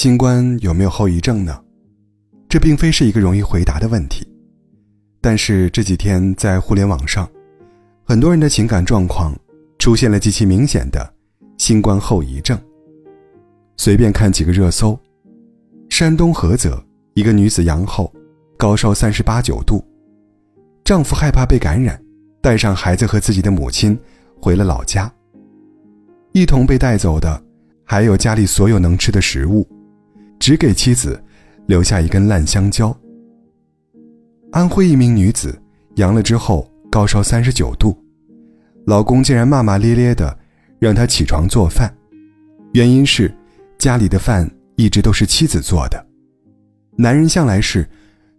[0.00, 1.60] 新冠有没有后遗症呢？
[2.48, 4.24] 这并非是一个容易回答的问题。
[5.20, 7.28] 但是这几天在互联网上，
[8.04, 9.36] 很多人的情感状况
[9.76, 11.12] 出现了极其明显的
[11.56, 12.56] 新冠后遗症。
[13.76, 14.96] 随便看几个热搜：
[15.88, 16.80] 山东菏泽
[17.14, 18.14] 一个女子阳后，
[18.56, 19.84] 高烧三十八九度，
[20.84, 22.00] 丈夫害怕被感染，
[22.40, 23.98] 带上孩子和自己的母亲
[24.40, 25.12] 回了老家。
[26.30, 27.42] 一同被带走的
[27.82, 29.68] 还有家里所有能吃的食物，
[30.38, 31.22] 只给妻子
[31.66, 32.96] 留下一根烂香蕉。
[34.52, 35.60] 安徽一名女子
[35.96, 37.96] 阳了之后高烧三十九度，
[38.86, 40.36] 老公竟然骂骂咧咧的
[40.78, 41.94] 让她起床做饭，
[42.72, 43.32] 原因是
[43.78, 46.06] 家里的饭一直都是妻子做的，
[46.96, 47.86] 男人向来是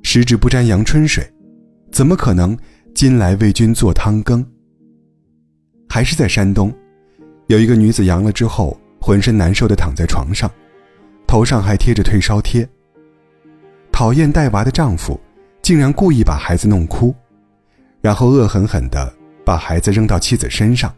[0.01, 1.23] 十指不沾阳春水，
[1.91, 2.57] 怎么可能
[2.95, 4.45] 今来为君做汤羹？
[5.87, 6.73] 还是在山东，
[7.47, 10.49] 有一个女子阳了之后浑身难受的躺在床上，
[11.29, 12.67] 头上还贴着退烧贴。
[13.91, 15.17] 讨厌带娃的丈夫。
[15.61, 17.13] 竟然故意把孩子弄哭，
[18.01, 19.13] 然后恶狠狠地
[19.45, 20.91] 把孩子扔到妻子身上，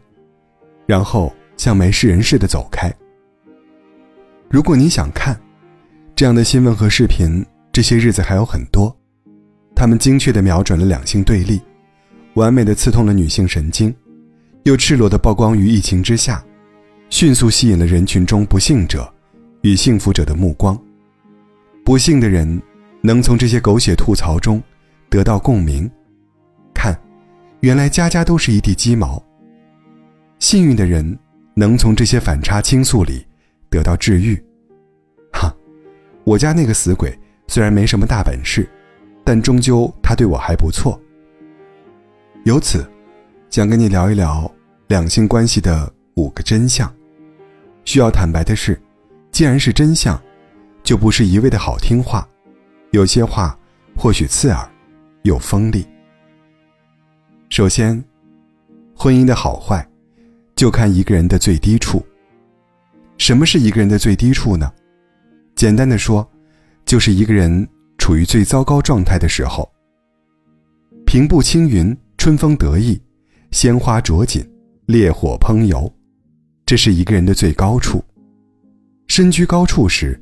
[0.86, 2.90] 然后像没事人似的走开。
[4.48, 5.38] 如果你想看
[6.14, 8.96] 这样的新闻和视频，这些日子还有很多，
[9.74, 11.60] 他们精确地瞄准了两性对立，
[12.34, 13.94] 完美的刺痛了女性神经，
[14.62, 16.42] 又赤裸地曝光于疫情之下，
[17.10, 19.12] 迅速吸引了人群中不幸者
[19.62, 20.78] 与幸福者的目光。
[21.84, 22.62] 不幸的人。
[23.04, 24.62] 能从这些狗血吐槽中
[25.10, 25.90] 得到共鸣，
[26.72, 26.96] 看，
[27.58, 29.20] 原来家家都是一地鸡毛。
[30.38, 31.18] 幸运的人
[31.54, 33.26] 能从这些反差倾诉里
[33.68, 34.40] 得到治愈。
[35.32, 35.52] 哈，
[36.22, 37.12] 我家那个死鬼
[37.48, 38.70] 虽然没什么大本事，
[39.24, 40.96] 但终究他对我还不错。
[42.44, 42.88] 由此，
[43.50, 44.48] 想跟你聊一聊
[44.86, 46.88] 两性关系的五个真相。
[47.84, 48.80] 需要坦白的是，
[49.32, 50.22] 既然是真相，
[50.84, 52.28] 就不是一味的好听话。
[52.90, 53.58] 有些话
[53.96, 54.70] 或许刺耳，
[55.22, 55.86] 又锋利。
[57.48, 58.02] 首先，
[58.94, 59.88] 婚姻的好坏，
[60.54, 62.04] 就看一个人的最低处。
[63.16, 64.70] 什么是一个人的最低处呢？
[65.54, 66.28] 简单的说，
[66.84, 67.66] 就是一个人
[67.96, 69.66] 处于最糟糕状态的时候。
[71.06, 73.00] 平步青云，春风得意，
[73.50, 74.46] 鲜花着锦，
[74.86, 75.90] 烈火烹油，
[76.66, 78.04] 这是一个人的最高处。
[79.14, 80.18] 身居高处时，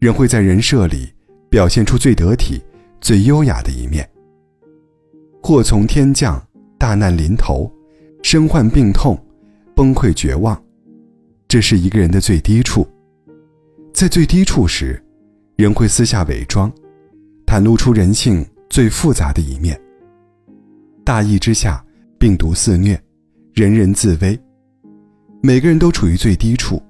[0.00, 1.08] 人会在人设里。
[1.48, 2.60] 表现出最得体、
[3.00, 4.08] 最优雅的一面。
[5.40, 6.42] 祸从天降，
[6.76, 7.70] 大难临头，
[8.22, 9.16] 身患病痛，
[9.76, 10.60] 崩溃绝望，
[11.46, 12.88] 这是一个人的最低处。
[13.92, 15.00] 在最低处时，
[15.56, 16.72] 人会私下伪装，
[17.46, 19.78] 袒露出人性最复杂的一面。
[21.04, 21.84] 大疫之下，
[22.18, 22.98] 病毒肆虐，
[23.52, 24.36] 人人自危，
[25.42, 26.82] 每个人都处于最低处，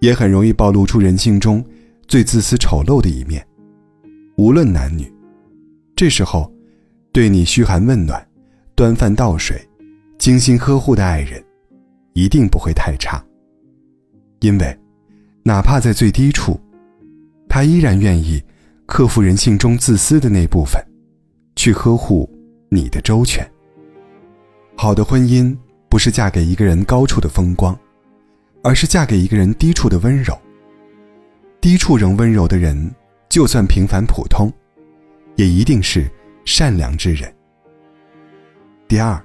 [0.00, 1.64] 也很容易暴露出人性中
[2.06, 3.46] 最自私丑陋的一面。
[4.36, 5.10] 无论男女，
[5.94, 6.52] 这时候，
[7.12, 8.26] 对你嘘寒问暖、
[8.74, 9.60] 端饭倒水、
[10.18, 11.42] 精心呵护的爱人，
[12.12, 13.24] 一定不会太差。
[14.40, 14.78] 因为，
[15.42, 16.60] 哪怕在最低处，
[17.48, 18.42] 他依然愿意
[18.84, 20.80] 克服人性中自私的那部分，
[21.56, 22.30] 去呵护
[22.68, 23.50] 你的周全。
[24.76, 25.56] 好的婚姻
[25.88, 27.76] 不是嫁给一个人高处的风光，
[28.66, 30.36] 而是嫁给一个人低处的温柔。
[31.60, 32.92] 低处仍温柔的人。
[33.28, 34.50] 就算平凡普通，
[35.34, 36.10] 也一定是
[36.46, 37.30] 善良之人。
[38.88, 39.20] 第二，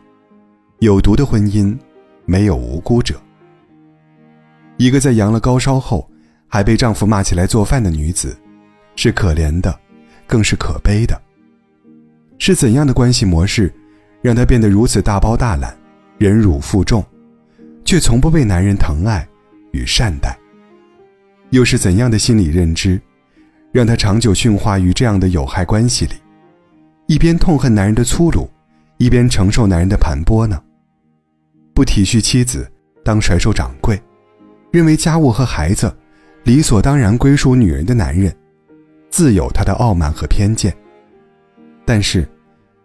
[0.79, 1.77] 有毒的婚姻
[2.25, 3.21] 没有无辜者。
[4.75, 6.09] 一个在阳了高烧后
[6.47, 8.35] 还被丈夫骂起来做饭的女子，
[8.97, 9.79] 是可怜的，
[10.27, 11.21] 更是可悲的。
[12.37, 13.73] 是怎样的关系模式，
[14.21, 15.77] 让她变得如此大包大揽、
[16.17, 17.05] 忍辱负重，
[17.85, 19.25] 却从不被男人疼爱
[19.71, 20.37] 与善待？
[21.49, 23.01] 又是怎样的心理认知？
[23.71, 26.13] 让他长久驯化于这样的有害关系里，
[27.07, 28.49] 一边痛恨男人的粗鲁，
[28.97, 30.61] 一边承受男人的盘剥呢？
[31.73, 32.69] 不体恤妻子，
[33.03, 34.01] 当甩手掌柜，
[34.71, 35.93] 认为家务和孩子
[36.43, 38.35] 理所当然归属女人的男人，
[39.09, 40.75] 自有他的傲慢和偏见。
[41.85, 42.27] 但是，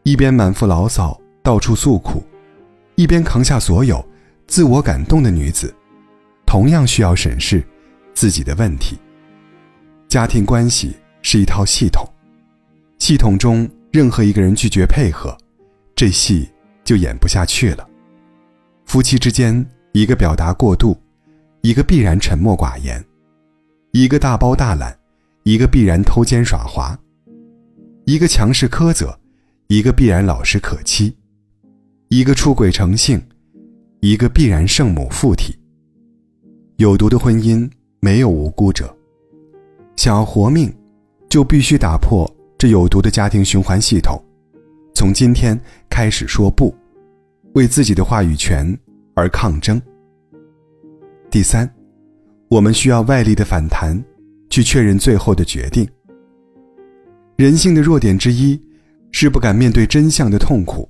[0.05, 2.23] 一边满腹牢骚到处诉苦，
[2.95, 4.05] 一边扛下所有，
[4.47, 5.75] 自我感动的女子，
[6.57, 7.63] 同样需要审视
[8.15, 8.97] 自己的问题。
[10.09, 12.03] 家庭关系是一套系统，
[12.99, 15.37] 系统中任何一个人拒绝配合，
[15.95, 16.49] 这戏
[16.83, 17.87] 就演不下去了。
[18.87, 20.99] 夫妻之间，一个表达过度，
[21.61, 23.03] 一个必然沉默寡言；
[23.93, 24.99] 一个大包大揽，
[25.43, 26.97] 一个必然偷奸耍滑；
[28.07, 29.21] 一个强势苛责，
[29.67, 31.13] 一个必然老实可欺；
[32.09, 33.23] 一个出轨成性，
[34.01, 35.55] 一个必然圣母附体。
[36.79, 37.69] 有毒的婚姻
[38.01, 38.95] 没有无辜者。
[39.97, 40.71] 想要活命，
[41.27, 44.23] 就必须打破这有毒的家庭循环系统，
[44.95, 45.59] 从今天
[45.89, 46.75] 开始说不，
[47.55, 48.79] 为自己的话语权
[49.15, 49.81] 而抗争。
[51.31, 51.67] 第三，
[52.49, 53.99] 我们需要外力的反弹，
[54.51, 55.89] 去确认最后的决定。
[57.37, 58.61] 人性的弱点之一，
[59.13, 60.87] 是不敢面对真相的痛苦。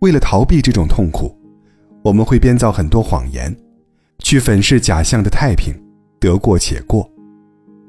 [0.00, 1.32] 为了逃避这种痛苦，
[2.02, 3.56] 我们会编造很多谎言，
[4.22, 5.74] 去粉饰假象的太平，
[6.18, 7.08] 得过且过。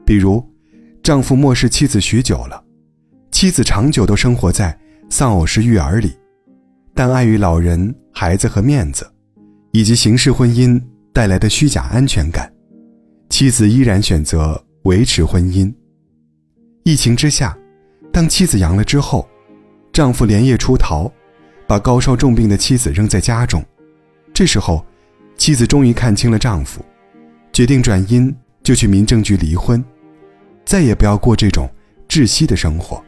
[0.06, 0.44] 比如，
[1.04, 2.64] 丈夫漠视妻子许久了，
[3.32, 4.78] 妻子长久都生活在
[5.10, 6.12] 丧偶式育儿里，
[6.94, 9.10] 但碍于老人、孩子和面子，
[9.72, 10.82] 以及形式婚姻
[11.14, 12.52] 带来的虚假安全感，
[13.30, 15.74] 妻子依然选择维持婚姻。
[16.84, 17.58] 疫情之下，
[18.12, 19.28] 当妻子阳了之后，
[19.94, 21.12] 丈夫连夜出逃。
[21.68, 23.64] 把高烧重病的妻子扔在家中，
[24.34, 24.86] 这时候，
[25.42, 26.86] 妻子终于看清了丈夫，
[27.52, 29.84] 决定转阴就去民政局离婚，
[30.64, 31.68] 再也不要过这种
[32.08, 33.04] 窒息的生活。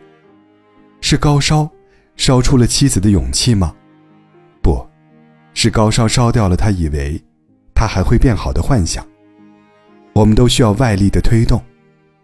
[1.00, 1.70] 是高烧
[2.16, 3.76] 烧出了妻子的勇气吗？
[4.64, 4.84] 不，
[5.54, 7.24] 是高烧烧掉了他以为
[7.76, 9.08] 他还会变好的幻想。
[10.14, 11.62] 我们都需要外力的推动，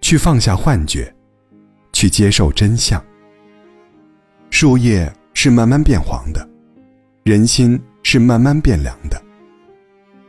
[0.02, 1.14] 去放下幻觉，
[1.94, 3.00] 去接受真相。
[4.50, 5.14] 树叶。
[5.36, 6.50] 是慢慢变黄的，
[7.24, 9.22] 人心是慢慢变凉的，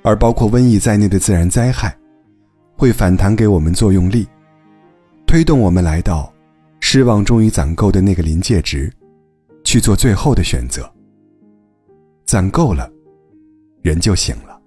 [0.02, 1.96] 而包括瘟疫在内的自然灾害，
[2.76, 4.26] 会反弹给我们作用力，
[5.26, 6.32] 推动我们来到
[6.80, 8.92] 失望终于攒够的那个临界值，
[9.62, 10.90] 去做最后的选择。
[12.24, 12.90] 攒够了，
[13.82, 14.60] 人就醒了。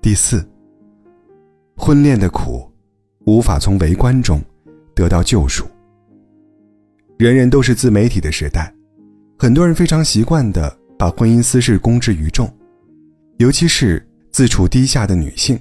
[0.00, 0.46] 第四，
[1.76, 2.70] 婚恋的苦，
[3.24, 4.40] 无法从围观中
[4.94, 5.66] 得到救赎。
[7.18, 8.72] 人人都是自媒体的时代，
[9.38, 12.46] 很多人非常习惯的把婚姻私事公之于众，
[13.38, 15.58] 尤其是自处低下的女性，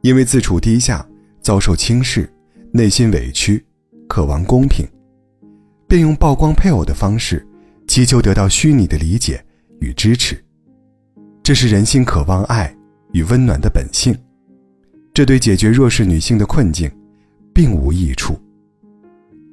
[0.00, 1.06] 因为自处低下，
[1.40, 2.28] 遭受轻视，
[2.72, 3.64] 内心委屈，
[4.08, 4.84] 渴望公平，
[5.86, 7.46] 便用曝光配偶的方式，
[7.86, 9.44] 祈求得到虚拟的理解
[9.80, 10.36] 与支持。
[11.40, 12.74] 这是人性渴望爱
[13.12, 14.12] 与温暖的本性，
[15.14, 16.90] 这对解决弱势女性的困境，
[17.54, 18.36] 并无益处。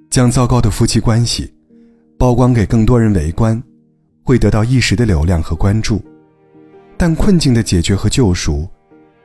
[0.10, 1.54] 将糟糕的夫妻关系
[2.18, 3.62] 曝光给更多人围观，
[4.24, 6.02] 会得到一时的流量和关注，
[7.02, 8.68] 但困境的解决和救赎，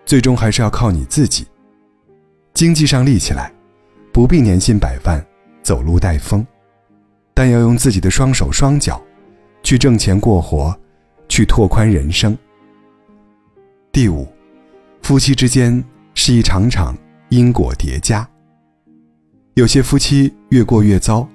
[0.07, 1.45] 最终还是要靠你自己。
[2.55, 3.53] 经济上立起来，
[4.13, 5.21] 不必年薪百万，
[5.61, 6.47] 走路带风，
[7.35, 9.03] 但要用自己的双手双脚，
[9.65, 10.73] 去挣钱过活，
[11.29, 12.39] 去拓宽人生。
[13.91, 14.25] 第五，
[15.03, 15.85] 夫妻之间
[16.15, 16.97] 是一场场
[17.29, 18.25] 因果叠加。
[19.55, 21.29] 有些夫妻越过越糟，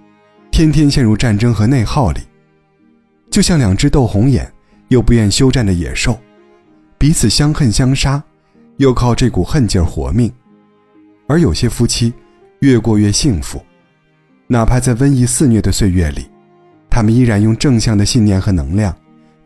[0.52, 2.22] 天天陷入战争和内耗里，
[3.30, 4.50] 就像两只斗红眼
[4.88, 6.18] 又不愿休战的野兽，
[7.00, 8.22] 彼此相恨相杀，
[8.76, 10.30] 又靠这股恨劲儿活命。
[11.28, 12.14] 而有些夫妻
[12.60, 13.64] 越过越幸福，
[14.48, 16.30] 哪怕在瘟疫肆虐的岁月里，
[16.90, 18.94] 他们依然用正向的信念和能量，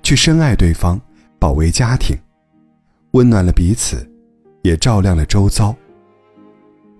[0.02, 1.00] 去深爱对方，
[1.38, 2.18] 保卫家庭，
[3.12, 4.04] 温暖了彼此，
[4.64, 5.76] 也照亮了周遭。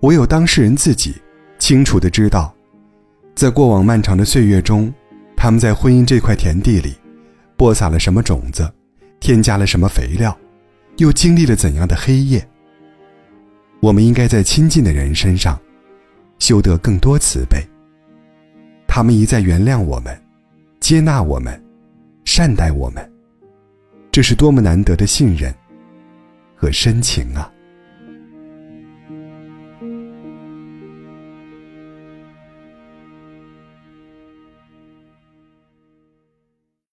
[0.02, 1.16] 唯有当事人自己。
[1.56, 2.54] 清楚的知道，
[3.34, 4.92] 在过往漫长的岁月中，
[5.34, 6.94] 他们在婚姻这块田地里，
[7.56, 8.70] 播撒了什么种子，
[9.18, 10.36] 添加了什么肥料，
[10.96, 12.46] 又经历了怎样的黑夜。
[13.80, 15.60] 我们应该在亲近的人身上，
[16.38, 17.58] 修得更多慈悲。
[18.86, 20.18] 他们一再原谅我们，
[20.80, 21.62] 接纳我们，
[22.24, 23.12] 善待我们，
[24.10, 25.54] 这是多么难得的信任
[26.56, 27.52] 和深情啊！